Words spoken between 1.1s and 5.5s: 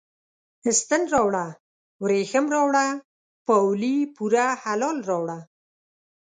راوړه، وریښم راوړه، پاولي پوره هلال راوړه